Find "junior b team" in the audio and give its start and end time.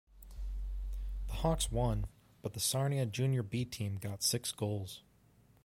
3.05-3.97